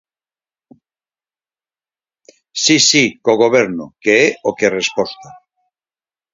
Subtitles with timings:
[2.63, 5.29] Si, si, co Goberno, que é o que resposta.